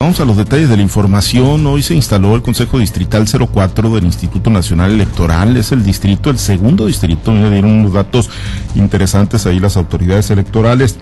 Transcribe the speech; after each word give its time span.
Vamos 0.00 0.20
a 0.20 0.24
los 0.24 0.36
detalles 0.36 0.68
de 0.68 0.76
la 0.76 0.82
información. 0.84 1.66
Hoy 1.66 1.82
se 1.82 1.92
instaló 1.92 2.36
el 2.36 2.42
Consejo 2.42 2.78
Distrital 2.78 3.26
04 3.26 3.96
del 3.96 4.04
Instituto 4.04 4.48
Nacional 4.48 4.92
Electoral. 4.92 5.56
Es 5.56 5.72
el 5.72 5.82
distrito, 5.82 6.30
el 6.30 6.38
segundo 6.38 6.86
distrito. 6.86 7.32
Me 7.32 7.50
dieron 7.50 7.72
unos 7.72 7.94
datos 7.94 8.30
interesantes 8.76 9.44
ahí 9.44 9.58
las 9.58 9.76
autoridades 9.76 10.30
electorales. 10.30 10.96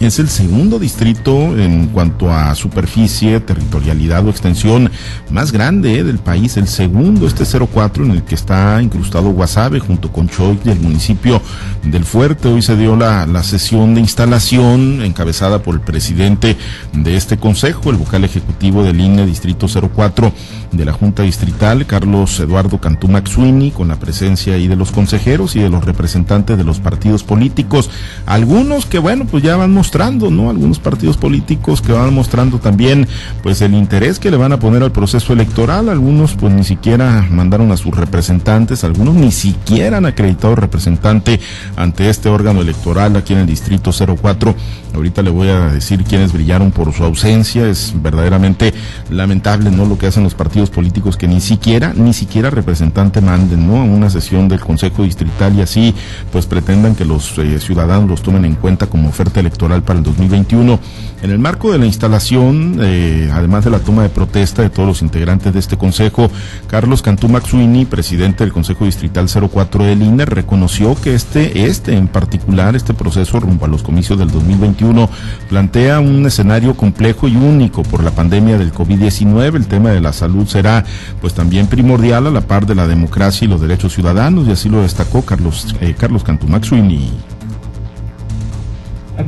Es 0.00 0.18
el 0.18 0.28
segundo 0.28 0.80
distrito 0.80 1.56
en 1.56 1.86
cuanto 1.86 2.28
a 2.32 2.56
superficie, 2.56 3.38
territorialidad 3.38 4.26
o 4.26 4.30
extensión 4.30 4.90
más 5.30 5.52
grande 5.52 6.00
eh, 6.00 6.04
del 6.04 6.18
país. 6.18 6.56
El 6.56 6.66
segundo, 6.66 7.28
este 7.28 7.44
04, 7.44 8.04
en 8.04 8.10
el 8.10 8.24
que 8.24 8.34
está 8.34 8.82
incrustado 8.82 9.30
Guasave 9.30 9.78
junto 9.78 10.10
con 10.10 10.28
Choy 10.28 10.58
del 10.64 10.80
municipio 10.80 11.40
del 11.84 12.04
Fuerte. 12.04 12.48
Hoy 12.48 12.60
se 12.60 12.76
dio 12.76 12.96
la, 12.96 13.24
la 13.26 13.44
sesión 13.44 13.94
de 13.94 14.00
instalación 14.00 15.00
encabezada 15.02 15.62
por 15.62 15.76
el 15.76 15.80
presidente 15.80 16.56
de 16.92 17.16
este 17.16 17.36
consejo, 17.36 17.90
el 17.90 17.96
vocal 17.96 18.24
ejecutivo 18.24 18.82
del 18.82 19.00
INE 19.00 19.24
Distrito 19.24 19.68
04 19.68 20.32
de 20.72 20.84
la 20.84 20.92
Junta 20.92 21.22
Distrital, 21.22 21.86
Carlos 21.86 22.40
Eduardo 22.40 22.80
Cantú 22.80 23.08
Maxuini, 23.08 23.70
con 23.70 23.88
la 23.88 23.96
presencia 23.96 24.54
ahí 24.54 24.66
de 24.66 24.76
los 24.76 24.90
consejeros 24.90 25.54
y 25.56 25.60
de 25.60 25.70
los 25.70 25.84
representantes 25.84 26.58
de 26.58 26.64
los 26.64 26.80
partidos 26.80 27.22
políticos. 27.22 27.90
Algunos 28.26 28.86
que, 28.86 28.98
bueno, 28.98 29.24
pues 29.26 29.42
ya 29.42 29.56
van 29.56 29.72
mostrando, 29.84 30.30
¿no? 30.30 30.48
Algunos 30.48 30.78
partidos 30.78 31.18
políticos 31.18 31.82
que 31.82 31.92
van 31.92 32.14
mostrando 32.14 32.58
también, 32.58 33.06
pues 33.42 33.60
el 33.60 33.74
interés 33.74 34.18
que 34.18 34.30
le 34.30 34.38
van 34.38 34.50
a 34.52 34.58
poner 34.58 34.82
al 34.82 34.92
proceso 34.92 35.34
electoral. 35.34 35.90
Algunos, 35.90 36.36
pues 36.36 36.54
ni 36.54 36.64
siquiera 36.64 37.26
mandaron 37.30 37.70
a 37.70 37.76
sus 37.76 37.94
representantes, 37.94 38.82
algunos 38.82 39.14
ni 39.14 39.30
siquiera 39.30 39.98
han 39.98 40.06
acreditado 40.06 40.56
representante 40.56 41.38
ante 41.76 42.08
este 42.08 42.30
órgano 42.30 42.62
electoral 42.62 43.14
aquí 43.14 43.34
en 43.34 43.40
el 43.40 43.46
Distrito 43.46 43.90
04. 43.92 44.54
Ahorita 44.94 45.20
le 45.20 45.28
voy 45.28 45.48
a 45.48 45.68
decir 45.68 46.02
quiénes 46.04 46.32
brillaron 46.32 46.70
por 46.70 46.94
su 46.94 47.04
ausencia. 47.04 47.68
Es 47.68 47.92
verdaderamente 47.94 48.72
lamentable, 49.10 49.70
¿no? 49.70 49.84
Lo 49.84 49.98
que 49.98 50.06
hacen 50.06 50.22
los 50.22 50.34
partidos 50.34 50.70
políticos 50.70 51.18
que 51.18 51.28
ni 51.28 51.42
siquiera, 51.42 51.92
ni 51.94 52.14
siquiera 52.14 52.48
representante 52.48 53.20
manden, 53.20 53.66
¿no? 53.66 53.82
A 53.82 53.84
una 53.84 54.08
sesión 54.08 54.48
del 54.48 54.60
Consejo 54.60 55.02
Distrital 55.02 55.54
y 55.56 55.60
así, 55.60 55.94
pues 56.32 56.46
pretendan 56.46 56.94
que 56.94 57.04
los 57.04 57.36
eh, 57.36 57.58
ciudadanos 57.60 58.08
los 58.08 58.22
tomen 58.22 58.46
en 58.46 58.54
cuenta 58.54 58.86
como 58.86 59.10
oferta 59.10 59.40
electoral 59.40 59.73
para 59.82 59.98
el 59.98 60.04
2021. 60.04 60.78
En 61.22 61.30
el 61.30 61.38
marco 61.38 61.72
de 61.72 61.78
la 61.78 61.86
instalación, 61.86 62.78
eh, 62.82 63.30
además 63.32 63.64
de 63.64 63.70
la 63.70 63.78
toma 63.78 64.02
de 64.02 64.10
protesta 64.10 64.60
de 64.60 64.68
todos 64.68 64.86
los 64.86 65.00
integrantes 65.00 65.54
de 65.54 65.58
este 65.58 65.78
Consejo, 65.78 66.30
Carlos 66.66 67.00
Cantú 67.00 67.30
Maxuini, 67.30 67.86
presidente 67.86 68.44
del 68.44 68.52
Consejo 68.52 68.84
Distrital 68.84 69.26
04 69.28 69.84
del 69.84 70.02
INE, 70.02 70.26
reconoció 70.26 70.94
que 70.94 71.14
este, 71.14 71.64
este 71.64 71.96
en 71.96 72.08
particular, 72.08 72.76
este 72.76 72.92
proceso 72.92 73.40
rumbo 73.40 73.64
a 73.64 73.68
los 73.68 73.82
comicios 73.82 74.18
del 74.18 74.30
2021, 74.30 75.08
plantea 75.48 75.98
un 76.00 76.26
escenario 76.26 76.76
complejo 76.76 77.26
y 77.26 77.36
único 77.36 77.82
por 77.84 78.04
la 78.04 78.10
pandemia 78.10 78.58
del 78.58 78.74
COVID-19. 78.74 79.56
El 79.56 79.66
tema 79.66 79.92
de 79.92 80.02
la 80.02 80.12
salud 80.12 80.46
será 80.46 80.84
pues 81.22 81.32
también 81.32 81.68
primordial 81.68 82.26
a 82.26 82.30
la 82.30 82.42
par 82.42 82.66
de 82.66 82.74
la 82.74 82.86
democracia 82.86 83.46
y 83.46 83.48
los 83.48 83.62
derechos 83.62 83.94
ciudadanos, 83.94 84.46
y 84.46 84.52
así 84.52 84.68
lo 84.68 84.82
destacó 84.82 85.22
Carlos, 85.22 85.74
eh, 85.80 85.94
Carlos 85.98 86.22
Cantú 86.22 86.48
Maxuini. 86.48 87.33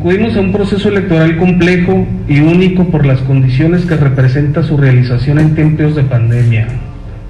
Acudimos 0.06 0.36
a 0.36 0.40
un 0.40 0.52
proceso 0.52 0.88
electoral 0.88 1.36
complejo 1.36 2.06
y 2.28 2.38
único 2.38 2.84
por 2.92 3.04
las 3.04 3.18
condiciones 3.22 3.86
que 3.86 3.96
representa 3.96 4.62
su 4.62 4.76
realización 4.76 5.40
en 5.40 5.56
tiempos 5.56 5.96
de 5.96 6.04
pandemia. 6.04 6.68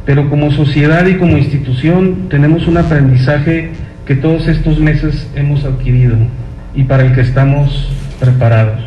Pero 0.05 0.28
como 0.28 0.52
sociedad 0.52 1.06
y 1.06 1.14
como 1.14 1.38
institución 1.38 2.28
tenemos 2.28 2.66
un 2.66 2.77
aprendizaje 2.77 3.70
que 4.04 4.14
todos 4.14 4.47
estos 4.47 4.78
meses 4.78 5.27
hemos 5.34 5.64
adquirido 5.64 6.16
y 6.74 6.82
para 6.82 7.06
el 7.06 7.14
que 7.14 7.22
estamos 7.22 7.88
preparados. 8.20 8.78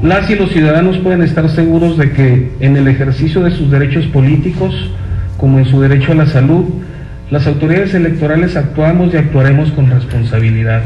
Las 0.00 0.30
y 0.30 0.36
los 0.36 0.52
ciudadanos 0.52 0.98
pueden 0.98 1.22
estar 1.22 1.50
seguros 1.50 1.98
de 1.98 2.12
que 2.12 2.52
en 2.60 2.76
el 2.76 2.86
ejercicio 2.86 3.42
de 3.42 3.50
sus 3.50 3.68
derechos 3.68 4.06
políticos, 4.06 4.92
como 5.38 5.58
en 5.58 5.64
su 5.64 5.80
derecho 5.80 6.12
a 6.12 6.14
la 6.14 6.26
salud, 6.26 6.66
las 7.32 7.48
autoridades 7.48 7.94
electorales 7.94 8.54
actuamos 8.54 9.12
y 9.12 9.16
actuaremos 9.16 9.72
con 9.72 9.90
responsabilidad. 9.90 10.84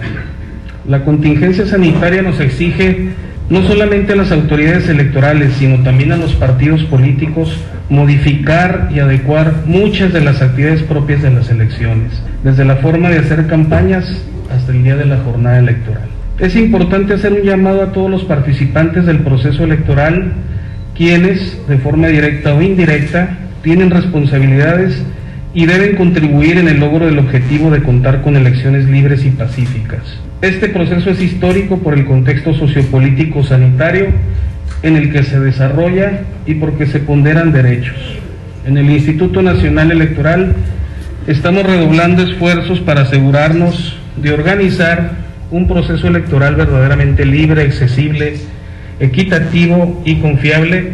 La 0.89 1.05
contingencia 1.05 1.67
sanitaria 1.67 2.23
nos 2.23 2.41
exige 2.41 3.11
no 3.51 3.63
solamente 3.67 4.15
a 4.15 4.17
las 4.17 4.33
autoridades 4.33 4.89
electorales, 4.89 5.53
sino 5.59 5.83
también 5.83 6.13
a 6.13 6.17
los 6.17 6.35
partidos 6.35 6.83
políticos 6.85 7.55
modificar 7.91 8.89
y 8.91 8.99
adecuar 8.99 9.65
muchas 9.67 10.15
de 10.15 10.23
las 10.23 10.41
actividades 10.41 10.83
propias 10.83 11.21
de 11.21 11.31
las 11.31 11.51
elecciones, 11.51 12.23
desde 12.43 12.65
la 12.65 12.77
forma 12.77 13.11
de 13.11 13.19
hacer 13.19 13.47
campañas 13.49 14.07
hasta 14.51 14.73
el 14.73 14.83
día 14.83 14.97
de 14.97 15.05
la 15.05 15.19
jornada 15.19 15.59
electoral. 15.59 16.09
Es 16.39 16.57
importante 16.57 17.13
hacer 17.13 17.35
un 17.35 17.43
llamado 17.43 17.83
a 17.83 17.93
todos 17.93 18.11
los 18.11 18.25
participantes 18.25 19.05
del 19.05 19.19
proceso 19.19 19.65
electoral, 19.65 20.33
quienes, 20.97 21.59
de 21.69 21.77
forma 21.77 22.09
directa 22.09 22.55
o 22.55 22.63
indirecta, 22.63 23.37
tienen 23.63 23.91
responsabilidades 23.91 25.03
y 25.53 25.67
deben 25.67 25.97
contribuir 25.97 26.57
en 26.57 26.69
el 26.69 26.81
logro 26.81 27.05
del 27.05 27.19
objetivo 27.19 27.71
de 27.71 27.83
contar 27.83 28.23
con 28.23 28.37
elecciones 28.37 28.87
libres 28.87 29.27
y 29.27 29.31
pacíficas. 29.33 30.01
Este 30.41 30.69
proceso 30.69 31.11
es 31.11 31.21
histórico 31.21 31.79
por 31.79 31.95
el 31.95 32.07
contexto 32.07 32.55
sociopolítico 32.55 33.43
sanitario 33.43 34.07
en 34.85 34.97
el 34.97 35.11
que 35.11 35.25
se 35.25 35.41
desarrolla 35.41 36.21
y 36.47 36.55
porque 36.55 36.87
se 36.87 37.01
ponderan 37.01 37.53
derechos. 37.53 37.97
En 38.65 38.79
el 38.79 38.89
Instituto 38.89 39.43
Nacional 39.43 39.91
Electoral 39.91 40.55
estamos 41.27 41.65
redoblando 41.65 42.23
esfuerzos 42.23 42.79
para 42.79 43.01
asegurarnos 43.01 43.99
de 44.17 44.33
organizar 44.33 45.11
un 45.51 45.67
proceso 45.67 46.07
electoral 46.07 46.55
verdaderamente 46.55 47.27
libre, 47.27 47.63
accesible, 47.63 48.37
equitativo 49.01 50.03
y 50.05 50.21
confiable 50.21 50.93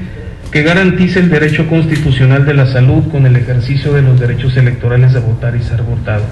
que 0.53 0.62
garantice 0.62 1.21
el 1.21 1.28
derecho 1.28 1.66
constitucional 1.69 2.47
de 2.47 2.55
la 2.55 2.65
salud 2.65 3.09
con 3.11 3.26
el 3.26 3.37
ejercicio 3.37 3.93
de 3.93 4.00
los 4.00 4.19
derechos 4.19 4.56
electorales 4.56 5.12
de 5.12 5.21
votar 5.21 5.55
y 5.55 5.62
ser 5.62 5.82
votado. 5.82 6.25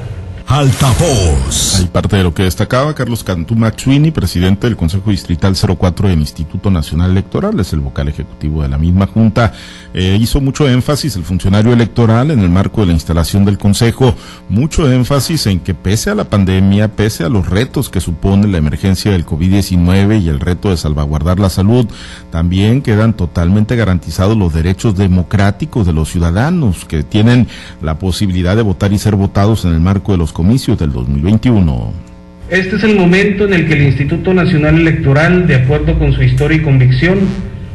Altavoz. 0.47 1.79
Hay 1.79 1.87
parte 1.87 2.17
de 2.17 2.23
lo 2.23 2.35
que 2.35 2.43
destacaba 2.43 2.95
Carlos 2.95 3.25
Cantú 3.25 3.55
Maxuini, 3.55 4.11
presidente 4.11 4.67
del 4.67 4.77
Consejo 4.77 5.11
Distrital 5.11 5.55
04 5.57 6.09
del 6.09 6.21
Instituto 6.21 6.71
Nacional 6.71 7.11
Electoral, 7.13 7.59
es 7.61 7.73
el 7.73 7.81
vocal 7.81 8.09
ejecutivo 8.09 8.63
de 8.63 8.69
la 8.69 8.79
misma 8.79 9.07
Junta. 9.07 9.53
Eh, 9.95 10.19
hizo 10.21 10.41
mucho 10.41 10.69
énfasis 10.69 11.17
el 11.17 11.25
funcionario 11.25 11.73
electoral 11.73 12.31
en 12.31 12.41
el 12.41 12.51
marco 12.51 12.83
de 12.83 12.89
la 12.89 12.93
instalación 12.93 13.45
del 13.45 13.59
Consejo, 13.59 14.15
mucho 14.49 14.91
énfasis 14.91 15.47
en 15.47 15.61
que 15.61 15.75
pese 15.75 16.11
a 16.11 16.15
la 16.15 16.25
pandemia, 16.25 16.89
pese 16.89 17.25
a 17.25 17.29
los 17.29 17.49
retos 17.49 17.89
que 17.91 18.01
supone 18.01 18.47
la 18.49 18.59
emergencia 18.59 19.13
del 19.13 19.27
COVID-19 19.27 20.23
y 20.23 20.29
el 20.29 20.41
reto 20.41 20.71
de 20.71 20.77
salvaguardar 20.77 21.39
la 21.39 21.51
salud, 21.51 21.87
también 22.31 22.83
quedan 22.83 23.15
totalmente 23.15 23.77
garantizados 23.77 24.37
los 24.37 24.53
derechos 24.53 24.97
democráticos 24.97 25.87
de 25.87 25.93
los 25.93 26.11
ciudadanos 26.11 26.85
que 26.85 27.03
tienen 27.03 27.49
la 27.81 27.99
posibilidad 27.99 28.57
de 28.57 28.63
votar 28.63 28.93
y 28.93 28.99
ser 28.99 29.17
votados 29.17 29.65
en 29.65 29.73
el 29.73 29.81
marco 29.81 30.13
de 30.13 30.19
los 30.19 30.32
comicios 30.33 30.79
del 30.79 30.93
2021. 30.93 31.93
Este 32.49 32.77
es 32.77 32.85
el 32.85 32.97
momento 32.97 33.45
en 33.45 33.55
el 33.55 33.67
que 33.67 33.75
el 33.75 33.83
Instituto 33.83 34.35
Nacional 34.35 34.79
Electoral, 34.79 35.47
de 35.47 35.57
acuerdo 35.57 35.99
con 35.99 36.13
su 36.13 36.23
historia 36.23 36.59
y 36.59 36.63
convicción, 36.63 37.21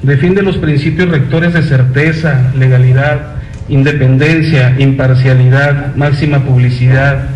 defiende 0.03 0.41
los 0.41 0.57
principios 0.57 1.09
rectores 1.09 1.53
de 1.53 1.63
certeza, 1.63 2.51
legalidad, 2.57 3.37
independencia, 3.69 4.75
imparcialidad, 4.77 5.95
máxima 5.95 6.43
publicidad, 6.43 7.29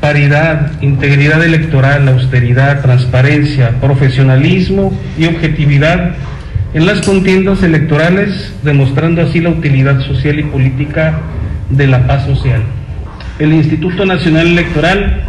paridad, 0.00 0.72
integridad 0.82 1.44
electoral, 1.44 2.08
austeridad, 2.08 2.82
transparencia, 2.82 3.80
profesionalismo 3.80 4.92
y 5.18 5.26
objetividad 5.26 6.14
en 6.74 6.86
las 6.86 7.04
contiendas 7.04 7.62
electorales, 7.62 8.52
demostrando 8.62 9.22
así 9.22 9.40
la 9.40 9.50
utilidad 9.50 10.00
social 10.00 10.38
y 10.38 10.44
política 10.44 11.20
de 11.70 11.86
la 11.86 12.06
paz 12.06 12.26
social. 12.26 12.62
El 13.38 13.52
Instituto 13.52 14.04
Nacional 14.04 14.48
Electoral 14.48 15.22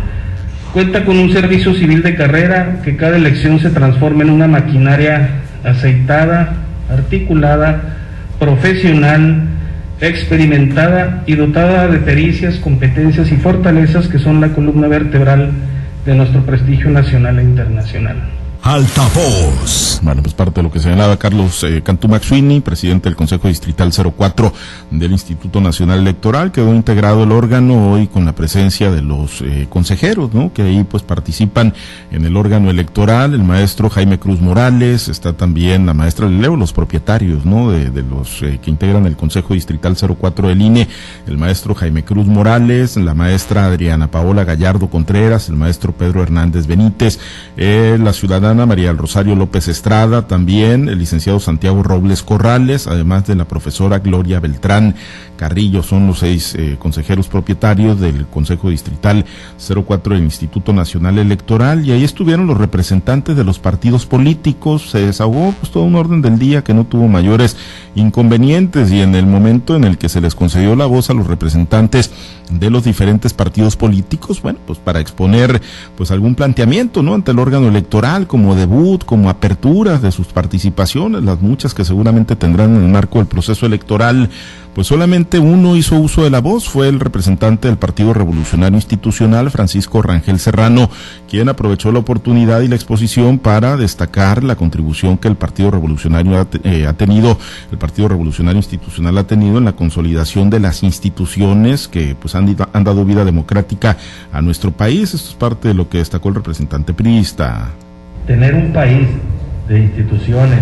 cuenta 0.74 1.06
con 1.06 1.20
un 1.20 1.31
servicio 1.31 1.75
civil 1.75 2.02
de 2.02 2.16
carrera 2.16 2.80
que 2.84 2.96
cada 2.96 3.18
elección 3.18 3.59
se 3.59 3.70
transforma 3.70 4.24
en 4.24 4.31
una 4.31 4.47
maquinaria 4.47 5.30
aceitada, 5.64 6.53
articulada, 6.90 7.97
profesional, 8.40 9.44
experimentada 10.02 11.23
y 11.28 11.35
dotada 11.35 11.88
de 11.88 12.00
pericias, 12.00 12.56
competencias 12.56 13.32
y 13.32 13.35
fortalezas 13.35 14.08
que 14.08 14.17
son 14.17 14.41
la 14.41 14.50
columna 14.50 14.88
vertebral 14.88 15.52
de 16.05 16.16
nuestro 16.16 16.41
prestigio 16.44 16.90
nacional 16.90 17.38
e 17.38 17.44
internacional. 17.44 18.39
Altavoz. 18.61 20.00
Bueno, 20.02 20.22
pues 20.22 20.34
parte 20.34 20.59
de 20.59 20.64
lo 20.64 20.72
que 20.72 20.79
señalaba 20.79 21.17
Carlos 21.17 21.64
eh, 21.64 21.82
Cantú 21.82 22.08
Maxuini, 22.08 22.61
presidente 22.61 23.09
del 23.09 23.16
Consejo 23.16 23.47
Distrital 23.47 23.91
04 23.91 24.53
del 24.91 25.11
Instituto 25.11 25.61
Nacional 25.61 26.00
Electoral, 26.00 26.52
quedó 26.52 26.73
integrado 26.73 27.23
el 27.23 27.32
órgano 27.32 27.91
hoy 27.91 28.08
con 28.08 28.26
la 28.26 28.34
presencia 28.34 28.91
de 28.91 29.02
los 29.02 29.41
eh, 29.41 29.67
consejeros, 29.70 30.34
¿no? 30.34 30.53
Que 30.53 30.64
ahí 30.64 30.84
pues 30.84 31.03
participan 31.03 31.73
en 32.11 32.26
el 32.26 32.38
órgano 32.38 32.70
electoral, 32.70 33.34
el 33.34 33.44
maestro 33.44 33.90
Jaime 33.90 34.20
Cruz 34.20 34.40
Morales, 34.40 35.08
está 35.08 35.34
también 35.34 35.85
la 35.85 35.94
maestra 35.94 36.28
Leo, 36.28 36.55
los 36.55 36.73
propietarios, 36.73 37.46
¿no? 37.46 37.72
De, 37.72 37.90
los 38.03 38.41
eh, 38.41 38.59
que 38.62 38.70
integran 38.70 39.05
el 39.05 39.16
Consejo 39.16 39.53
Distrital 39.53 39.96
04 39.97 40.50
del 40.50 40.62
INE, 40.62 40.88
el 41.28 41.38
maestro 41.38 41.76
Jaime 41.76 42.03
Cruz 42.03 42.28
Morales, 42.28 42.96
la 42.97 43.14
maestra 43.14 43.66
Adriana 43.66 44.12
Paola 44.12 44.44
Gallardo 44.44 44.90
Contreras, 44.90 45.50
el 45.50 45.55
maestro 45.55 45.91
Pedro 45.94 46.23
Hernández 46.23 46.67
Benítez, 46.67 47.20
la 47.58 48.14
ciudadana 48.14 48.48
Ciudadana 48.49 48.66
María 48.66 48.93
Rosario 48.93 49.35
López 49.35 49.67
Estrada, 49.67 50.25
también 50.25 50.90
el 50.90 50.97
licenciado 50.97 51.40
Santiago 51.40 51.84
Robles 51.84 52.23
Corrales, 52.23 52.87
además 52.87 53.28
de 53.28 53.35
la 53.35 53.47
profesora 53.47 53.99
Gloria 53.99 54.40
Beltrán 54.40 54.96
Carrillo, 55.37 55.84
son 55.84 56.07
los 56.07 56.17
seis 56.17 56.55
eh, 56.55 56.75
consejeros 56.79 57.28
propietarios 57.28 57.99
del 57.99 58.25
Consejo 58.25 58.72
Distrital 58.72 59.23
04 59.59 60.16
del 60.16 60.23
Instituto 60.23 60.73
Nacional 60.73 61.19
Electoral 61.19 61.85
y 61.85 61.91
ahí 61.91 62.03
estuvieron 62.03 62.47
los 62.47 62.57
representantes 62.57 63.37
de 63.37 63.43
los 63.43 63.59
partidos 63.59 64.07
políticos, 64.07 64.90
se 64.90 65.05
desahogó 65.05 65.53
pues 65.59 65.72
todo 65.72 65.84
un 65.84 65.93
orden 65.93 66.23
del 66.23 66.40
día 66.40 66.63
que 66.63 66.73
no 66.73 66.87
tuvo 66.87 67.07
mayores 67.07 67.55
inconvenientes 67.99 68.91
y 68.91 69.01
en 69.01 69.16
el 69.16 69.25
momento 69.25 69.75
en 69.75 69.84
el 69.84 69.97
que 69.97 70.09
se 70.09 70.22
les 70.22 70.35
concedió 70.35 70.75
la 70.75 70.85
voz 70.85 71.09
a 71.09 71.13
los 71.13 71.28
representantes 71.28 72.11
de 72.49 72.69
los 72.69 72.84
diferentes 72.84 73.34
partidos 73.34 73.75
políticos, 73.75 74.41
bueno, 74.41 74.59
pues 74.66 74.79
para 74.79 74.99
exponer 74.99 75.61
pues 75.96 76.11
algún 76.11 76.35
planteamiento, 76.35 77.03
¿no? 77.03 77.13
ante 77.13 77.31
el 77.31 77.40
órgano 77.40 77.67
electoral, 77.67 78.28
como 78.28 78.55
debut, 78.55 79.03
como 79.05 79.29
apertura 79.29 79.99
de 79.99 80.11
sus 80.11 80.28
participaciones, 80.28 81.23
las 81.23 81.41
muchas 81.41 81.73
que 81.73 81.85
seguramente 81.85 82.35
tendrán 82.35 82.75
en 82.75 82.84
el 82.84 82.91
marco 82.91 83.19
del 83.19 83.28
proceso 83.28 83.66
electoral, 83.66 84.29
pues 84.79 84.87
solamente 84.87 85.40
uno 85.40 85.76
hizo 85.76 85.97
uso 85.97 86.23
de 86.23 86.29
la 86.29 86.40
voz, 86.40 86.70
fue 86.70 86.87
el 86.87 87.02
representante 87.02 87.67
del 87.67 87.76
Partido 87.76 88.14
Revolucionario 88.14 88.78
Institucional, 88.78 89.52
Francisco 89.52 90.02
Rangel 90.02 90.40
Serrano, 90.40 90.90
quien 91.29 91.49
aprovechó 91.49 91.91
la 91.91 91.99
oportunidad 91.99 92.61
y 92.61 92.70
la 92.70 92.76
exposición 92.76 93.40
para 93.40 93.76
destacar 93.76 94.41
la 94.41 94.55
contribución 94.55 95.17
que 95.17 95.28
el 95.28 95.35
Partido 95.35 95.70
Revolucionario 95.70 96.40
ha, 96.40 96.47
eh, 96.64 96.87
tenido, 96.96 97.37
el 97.73 97.78
Partido 97.78 98.08
Revolucionario 98.08 98.59
Institucional 98.59 99.17
ha 99.17 99.28
tenido 99.28 99.58
en 99.58 99.66
la 99.66 99.73
consolidación 99.73 100.49
de 100.49 100.61
las 100.61 100.81
instituciones 100.81 101.90
que 101.90 102.16
pues 102.16 102.34
han, 102.35 102.55
han 102.72 102.84
dado 102.85 103.03
vida 103.03 103.26
democrática 103.26 103.97
a 104.31 104.41
nuestro 104.41 104.72
país. 104.72 105.14
Esto 105.14 105.31
es 105.31 105.35
parte 105.35 105.67
de 105.67 105.73
lo 105.73 105.90
que 105.90 105.97
destacó 105.97 106.29
el 106.29 106.35
representante 106.35 106.93
priista. 106.93 107.67
Tener 108.26 108.55
un 108.55 108.72
país 108.72 109.09
de 109.67 109.78
instituciones 109.78 110.61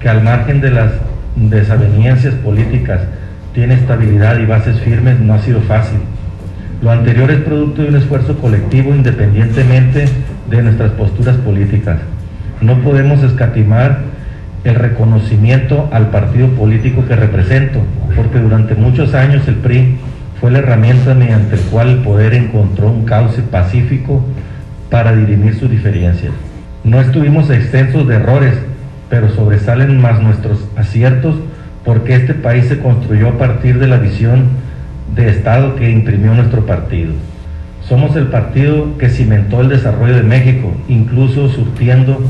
que 0.00 0.08
al 0.08 0.20
margen 0.24 0.60
de 0.60 0.72
las 0.72 0.90
desavenencias 1.36 2.34
políticas 2.34 3.02
tiene 3.54 3.74
estabilidad 3.74 4.38
y 4.38 4.46
bases 4.46 4.80
firmes 4.80 5.18
no 5.20 5.34
ha 5.34 5.38
sido 5.40 5.60
fácil. 5.62 5.98
Lo 6.82 6.90
anterior 6.90 7.30
es 7.30 7.40
producto 7.40 7.82
de 7.82 7.88
un 7.88 7.96
esfuerzo 7.96 8.38
colectivo 8.38 8.94
independientemente 8.94 10.06
de 10.48 10.62
nuestras 10.62 10.92
posturas 10.92 11.36
políticas. 11.36 11.98
No 12.60 12.78
podemos 12.78 13.22
escatimar 13.22 13.98
el 14.64 14.74
reconocimiento 14.74 15.88
al 15.92 16.10
partido 16.10 16.48
político 16.48 17.06
que 17.06 17.16
represento, 17.16 17.80
porque 18.16 18.38
durante 18.38 18.74
muchos 18.74 19.14
años 19.14 19.46
el 19.48 19.56
PRI 19.56 19.98
fue 20.40 20.50
la 20.50 20.58
herramienta 20.58 21.14
mediante 21.14 21.56
el 21.56 21.62
cual 21.62 21.88
el 21.88 21.98
poder 21.98 22.34
encontró 22.34 22.90
un 22.90 23.04
cauce 23.04 23.42
pacífico 23.42 24.24
para 24.90 25.14
dirimir 25.14 25.54
sus 25.54 25.70
diferencias. 25.70 26.32
No 26.82 27.00
estuvimos 27.00 27.50
extensos 27.50 28.08
de 28.08 28.16
errores, 28.16 28.54
pero 29.10 29.28
sobresalen 29.30 30.00
más 30.00 30.22
nuestros 30.22 30.66
aciertos 30.76 31.36
porque 31.90 32.14
este 32.14 32.34
país 32.34 32.66
se 32.66 32.78
construyó 32.78 33.30
a 33.30 33.38
partir 33.38 33.80
de 33.80 33.88
la 33.88 33.96
visión 33.96 34.44
de 35.16 35.28
Estado 35.28 35.74
que 35.74 35.90
imprimió 35.90 36.32
nuestro 36.34 36.64
partido. 36.64 37.12
Somos 37.82 38.14
el 38.14 38.28
partido 38.28 38.96
que 38.96 39.08
cimentó 39.08 39.60
el 39.60 39.70
desarrollo 39.70 40.14
de 40.14 40.22
México, 40.22 40.72
incluso 40.86 41.48
surtiendo 41.48 42.22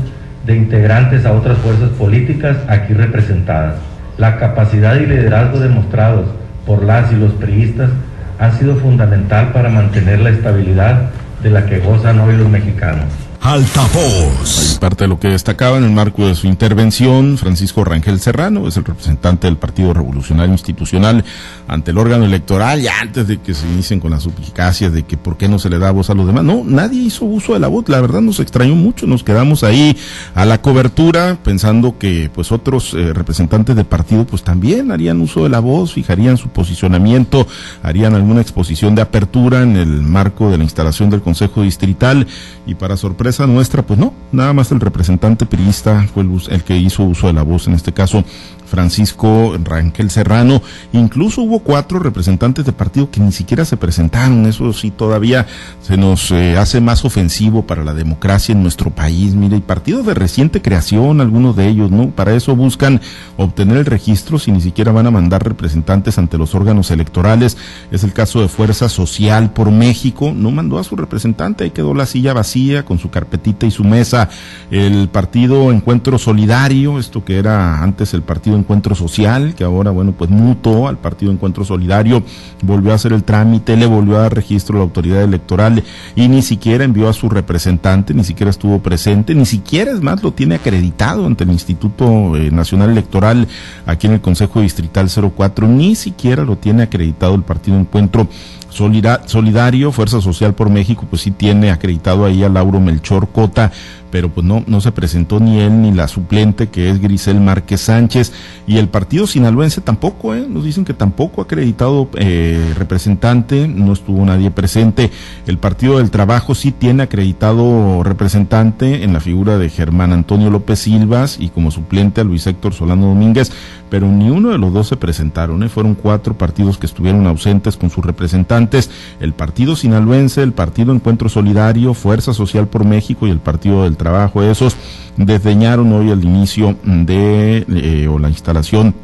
de 0.47 0.57
integrantes 0.57 1.27
a 1.27 1.33
otras 1.33 1.59
fuerzas 1.59 1.91
políticas 1.91 2.57
aquí 2.67 2.93
representadas. 2.93 3.75
La 4.17 4.37
capacidad 4.37 4.95
y 4.95 5.05
liderazgo 5.05 5.59
demostrados 5.59 6.25
por 6.65 6.83
las 6.83 7.11
y 7.11 7.17
los 7.17 7.33
priistas 7.33 7.91
han 8.39 8.57
sido 8.57 8.77
fundamental 8.77 9.51
para 9.51 9.69
mantener 9.69 10.21
la 10.21 10.31
estabilidad 10.31 11.11
de 11.43 11.51
la 11.51 11.67
que 11.67 11.77
gozan 11.77 12.19
hoy 12.19 12.35
los 12.35 12.49
mexicanos. 12.49 13.30
Altavoz. 13.43 14.77
Parte 14.79 15.05
de 15.05 15.07
lo 15.07 15.19
que 15.19 15.29
destacaba 15.29 15.77
en 15.77 15.83
el 15.83 15.89
marco 15.89 16.27
de 16.27 16.35
su 16.35 16.45
intervención, 16.45 17.39
Francisco 17.39 17.83
Rangel 17.83 18.19
Serrano, 18.19 18.67
es 18.67 18.77
el 18.77 18.85
representante 18.85 19.47
del 19.47 19.57
Partido 19.57 19.95
Revolucionario 19.95 20.51
Institucional 20.51 21.25
ante 21.67 21.89
el 21.89 21.97
órgano 21.97 22.25
electoral, 22.25 22.81
ya 22.81 22.99
antes 23.01 23.27
de 23.27 23.39
que 23.39 23.55
se 23.55 23.67
inicien 23.67 23.99
con 23.99 24.11
las 24.11 24.21
suplicacias 24.21 24.93
de 24.93 25.03
que 25.03 25.17
por 25.17 25.37
qué 25.37 25.47
no 25.47 25.57
se 25.57 25.71
le 25.71 25.79
da 25.79 25.89
voz 25.89 26.11
a 26.11 26.13
los 26.13 26.27
demás. 26.27 26.43
No, 26.43 26.61
nadie 26.63 27.01
hizo 27.01 27.25
uso 27.25 27.53
de 27.53 27.59
la 27.59 27.67
voz, 27.67 27.89
la 27.89 27.99
verdad 27.99 28.21
nos 28.21 28.39
extrañó 28.39 28.75
mucho, 28.75 29.07
nos 29.07 29.23
quedamos 29.23 29.63
ahí 29.63 29.97
a 30.35 30.45
la 30.45 30.61
cobertura 30.61 31.39
pensando 31.43 31.97
que 31.97 32.29
pues 32.31 32.51
otros 32.51 32.93
eh, 32.93 33.11
representantes 33.11 33.75
del 33.75 33.85
partido 33.85 34.25
pues 34.27 34.43
también 34.43 34.91
harían 34.91 35.19
uso 35.19 35.43
de 35.43 35.49
la 35.49 35.59
voz, 35.59 35.93
fijarían 35.93 36.37
su 36.37 36.49
posicionamiento, 36.49 37.47
harían 37.81 38.13
alguna 38.13 38.41
exposición 38.41 38.93
de 38.93 39.01
apertura 39.01 39.63
en 39.63 39.77
el 39.77 40.03
marco 40.03 40.51
de 40.51 40.59
la 40.59 40.63
instalación 40.63 41.09
del 41.09 41.23
Consejo 41.23 41.63
Distrital 41.63 42.27
y 42.67 42.75
para 42.75 42.97
sorpresa 42.97 43.30
nuestra, 43.39 43.81
pues 43.85 43.99
no, 43.99 44.13
nada 44.31 44.53
más 44.53 44.71
el 44.71 44.79
representante 44.79 45.45
periodista 45.45 46.07
fue 46.13 46.23
el, 46.23 46.41
el, 46.49 46.63
que 46.63 46.77
hizo 46.77 47.03
uso 47.03 47.27
de 47.27 47.33
la 47.33 47.43
voz, 47.43 47.67
en 47.67 47.73
este 47.73 47.93
caso 47.93 48.23
Francisco 48.71 49.57
Ranquel 49.61 50.09
Serrano. 50.09 50.61
Incluso 50.93 51.41
hubo 51.41 51.59
cuatro 51.59 51.99
representantes 51.99 52.65
de 52.65 52.71
partido 52.71 53.11
que 53.11 53.19
ni 53.19 53.33
siquiera 53.33 53.65
se 53.65 53.75
presentaron. 53.75 54.45
Eso 54.45 54.71
sí 54.71 54.91
todavía 54.91 55.45
se 55.81 55.97
nos 55.97 56.31
eh, 56.31 56.57
hace 56.57 56.79
más 56.79 57.03
ofensivo 57.03 57.67
para 57.67 57.83
la 57.83 57.93
democracia 57.93 58.53
en 58.53 58.63
nuestro 58.63 58.89
país. 58.89 59.35
Mire, 59.35 59.57
y 59.57 59.61
partidos 59.61 60.05
de 60.05 60.13
reciente 60.13 60.61
creación, 60.61 61.19
algunos 61.19 61.57
de 61.57 61.67
ellos, 61.67 61.91
¿no? 61.91 62.11
Para 62.11 62.33
eso 62.33 62.55
buscan 62.55 63.01
obtener 63.35 63.75
el 63.77 63.85
registro 63.85 64.39
si 64.39 64.53
ni 64.53 64.61
siquiera 64.61 64.93
van 64.93 65.07
a 65.07 65.11
mandar 65.11 65.43
representantes 65.43 66.17
ante 66.17 66.37
los 66.37 66.55
órganos 66.55 66.91
electorales. 66.91 67.57
Es 67.91 68.05
el 68.05 68.13
caso 68.13 68.39
de 68.39 68.47
Fuerza 68.47 68.87
Social 68.87 69.51
por 69.51 69.69
México. 69.69 70.31
No 70.33 70.49
mandó 70.49 70.79
a 70.79 70.85
su 70.85 70.95
representante, 70.95 71.65
ahí 71.65 71.71
quedó 71.71 71.93
la 71.93 72.05
silla 72.05 72.31
vacía 72.31 72.85
con 72.85 72.99
su 72.99 73.09
carpetita 73.09 73.65
y 73.65 73.71
su 73.71 73.83
mesa. 73.83 74.29
El 74.69 75.09
partido 75.09 75.73
Encuentro 75.73 76.17
Solidario, 76.17 76.99
esto 76.99 77.25
que 77.25 77.37
era 77.37 77.83
antes 77.83 78.13
el 78.13 78.21
partido 78.21 78.60
Encuentro 78.61 78.95
Social, 78.95 79.53
que 79.55 79.63
ahora, 79.63 79.91
bueno, 79.91 80.13
pues 80.17 80.29
mutó 80.29 80.87
al 80.87 80.97
Partido 80.97 81.31
Encuentro 81.31 81.65
Solidario, 81.65 82.23
volvió 82.61 82.91
a 82.91 82.95
hacer 82.95 83.13
el 83.13 83.23
trámite, 83.23 83.75
le 83.75 83.85
volvió 83.85 84.17
a 84.17 84.21
dar 84.21 84.33
registro 84.33 84.75
a 84.75 84.79
la 84.79 84.83
autoridad 84.83 85.21
electoral 85.23 85.83
y 86.15 86.27
ni 86.27 86.41
siquiera 86.41 86.83
envió 86.83 87.09
a 87.09 87.13
su 87.13 87.29
representante, 87.29 88.13
ni 88.13 88.23
siquiera 88.23 88.49
estuvo 88.49 88.79
presente, 88.79 89.35
ni 89.35 89.45
siquiera, 89.45 89.91
es 89.91 90.01
más, 90.01 90.23
lo 90.23 90.31
tiene 90.31 90.55
acreditado 90.55 91.25
ante 91.25 91.43
el 91.43 91.51
Instituto 91.51 92.35
eh, 92.37 92.51
Nacional 92.51 92.91
Electoral 92.91 93.47
aquí 93.85 94.07
en 94.07 94.13
el 94.13 94.21
Consejo 94.21 94.61
Distrital 94.61 95.09
04, 95.09 95.67
ni 95.67 95.95
siquiera 95.95 96.43
lo 96.43 96.57
tiene 96.57 96.83
acreditado 96.83 97.35
el 97.35 97.43
Partido 97.43 97.77
Encuentro 97.77 98.27
Solidario, 98.71 99.91
Fuerza 99.91 100.21
Social 100.21 100.53
por 100.53 100.69
México, 100.69 101.05
pues 101.09 101.23
sí 101.23 101.31
tiene 101.31 101.71
acreditado 101.71 102.25
ahí 102.25 102.43
a 102.43 102.49
Lauro 102.49 102.79
Melchor 102.79 103.29
Cota, 103.29 103.71
pero 104.11 104.29
pues 104.29 104.45
no, 104.45 104.63
no 104.67 104.81
se 104.81 104.91
presentó 104.91 105.39
ni 105.39 105.59
él 105.59 105.81
ni 105.81 105.91
la 105.91 106.07
suplente 106.07 106.69
que 106.69 106.89
es 106.89 107.01
Grisel 107.01 107.39
Márquez 107.39 107.81
Sánchez 107.81 108.31
y 108.67 108.77
el 108.77 108.89
partido 108.89 109.27
sinaloense 109.27 109.81
tampoco, 109.81 110.35
¿eh? 110.35 110.45
nos 110.47 110.63
dicen 110.63 110.85
que 110.85 110.93
tampoco 110.93 111.41
ha 111.41 111.45
acreditado 111.45 112.09
eh, 112.15 112.73
representante, 112.77 113.67
no 113.67 113.93
estuvo 113.93 114.23
nadie 114.25 114.51
presente. 114.51 115.09
El 115.47 115.57
Partido 115.57 115.97
del 115.97 116.11
Trabajo 116.11 116.55
sí 116.55 116.71
tiene 116.71 117.03
acreditado 117.03 118.03
representante 118.03 119.03
en 119.03 119.13
la 119.13 119.19
figura 119.19 119.57
de 119.57 119.69
Germán 119.69 120.13
Antonio 120.13 120.49
López 120.49 120.79
Silvas 120.79 121.37
y 121.39 121.49
como 121.49 121.71
suplente 121.71 122.21
a 122.21 122.23
Luis 122.23 122.45
Héctor 122.47 122.73
Solano 122.73 123.07
Domínguez, 123.07 123.51
pero 123.89 124.07
ni 124.07 124.29
uno 124.29 124.49
de 124.49 124.57
los 124.57 124.73
dos 124.73 124.87
se 124.87 124.97
presentaron, 124.97 125.63
¿eh? 125.63 125.69
fueron 125.69 125.95
cuatro 125.95 126.37
partidos 126.37 126.77
que 126.77 126.85
estuvieron 126.85 127.27
ausentes 127.27 127.77
con 127.77 127.89
sus 127.89 128.05
representantes, 128.05 128.89
el 129.19 129.33
Partido 129.33 129.75
Sinaloense, 129.75 130.43
el 130.43 130.53
Partido 130.53 130.93
Encuentro 130.93 131.29
Solidario, 131.29 131.93
Fuerza 131.93 132.33
Social 132.33 132.67
por 132.67 132.85
México 132.85 133.27
y 133.27 133.31
el 133.31 133.39
Partido 133.39 133.83
del 133.83 133.97
trabajo. 134.01 134.41
Esos 134.43 134.75
desdeñaron 135.15 135.93
hoy 135.93 136.09
el 136.09 136.23
inicio 136.23 136.75
de 136.83 137.65
eh, 137.69 138.07
o 138.07 138.17
la 138.17 138.29
instalación 138.29 138.95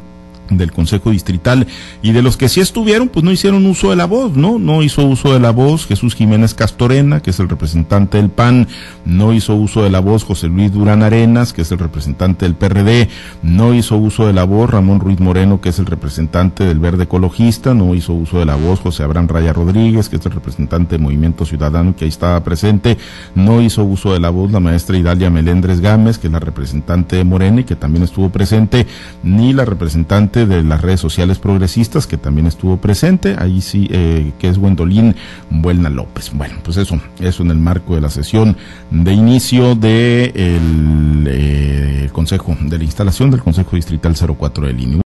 del 0.50 0.72
Consejo 0.72 1.12
Distrital. 1.12 1.68
Y 2.02 2.12
de 2.12 2.22
los 2.22 2.38
que 2.38 2.50
sí 2.50 2.62
estuvieron, 2.62 3.10
pues 3.10 3.24
no 3.24 3.32
hicieron 3.32 3.66
uso 3.66 3.90
de 3.90 3.96
la 3.96 4.06
voz, 4.06 4.36
¿no? 4.36 4.60
No 4.60 4.84
hizo 4.84 5.06
uso 5.06 5.34
de 5.34 5.40
la 5.40 5.52
voz 5.52 5.86
Jesús 5.86 6.16
Jiménez 6.16 6.54
Castorena, 6.54 7.22
que 7.22 7.32
es 7.32 7.40
el 7.40 7.50
representante 7.50 8.18
del 8.18 8.30
PAN, 8.30 8.68
no 9.06 9.34
hizo 9.34 9.56
uso 9.56 9.84
de 9.84 9.90
la 9.90 10.00
voz 10.00 10.24
José 10.24 10.48
Luis 10.48 10.72
Durán 10.72 11.04
Arenas, 11.04 11.54
que 11.54 11.62
es 11.62 11.72
el 11.72 11.80
representante 11.80 12.46
del 12.46 12.56
PRD, 12.56 13.10
no 13.42 13.74
hizo 13.74 13.98
uso 13.98 14.28
de 14.28 14.34
la 14.34 14.44
voz 14.44 14.70
Ramón 14.70 15.00
Ruiz 15.00 15.20
Moreno, 15.20 15.62
que 15.62 15.70
es 15.70 15.80
el 15.80 15.86
representante 15.86 16.64
del 16.64 16.80
Verde 16.80 17.04
Ecologista, 17.04 17.74
no 17.74 17.96
hizo 17.96 18.14
uso 18.14 18.40
de 18.40 18.46
la 18.46 18.56
voz 18.56 18.80
José 18.80 19.04
Abraham 19.04 19.28
Raya 19.28 19.54
Rodríguez, 19.54 20.10
que 20.10 20.18
es 20.18 20.26
el 20.26 20.32
representante 20.32 20.96
del 20.96 21.02
Movimiento 21.02 21.46
Ciudadano, 21.46 21.96
que 21.96 22.06
ahí 22.06 22.10
estaba 22.10 22.44
presente, 22.44 22.98
no 23.36 23.62
hizo 23.62 23.84
uso 23.84 24.14
de 24.14 24.20
la 24.20 24.30
voz 24.30 24.52
la 24.52 24.60
maestra 24.60 24.98
Idalia 24.98 25.30
Melendres 25.30 25.82
Gámez, 25.82 26.18
que 26.18 26.28
es 26.28 26.34
la 26.34 26.40
representante 26.40 27.16
de 27.16 27.24
Morena 27.24 27.62
y 27.62 27.64
que 27.64 27.76
también 27.76 28.04
estuvo 28.04 28.30
presente, 28.30 28.88
ni 29.24 29.54
la 29.54 29.66
representante 29.66 30.37
de 30.46 30.64
las 30.64 30.82
redes 30.82 31.00
sociales 31.00 31.40
progresistas 31.40 32.08
que 32.08 32.18
también 32.18 32.48
estuvo 32.48 32.78
presente, 32.78 33.36
ahí 33.40 33.62
sí, 33.62 33.88
eh, 33.92 34.34
que 34.40 34.50
es 34.50 34.58
Gwendolyn 34.58 35.16
Buelna 35.50 35.90
López. 35.90 36.32
Bueno, 36.34 36.56
pues 36.64 36.78
eso, 36.78 37.00
eso 37.20 37.44
en 37.44 37.52
el 37.52 37.58
marco 37.58 37.96
de 37.96 38.02
la 38.02 38.10
sesión 38.10 38.58
de 38.92 39.14
inicio 39.14 39.76
de 39.76 40.26
el, 40.36 41.28
eh, 41.28 42.10
Consejo, 42.12 42.58
de 42.60 42.78
la 42.78 42.84
instalación 42.84 43.32
del 43.32 43.42
Consejo 43.42 43.76
Distrital 43.76 44.16
04 44.16 44.68
de 44.68 44.74
Línea. 44.74 44.96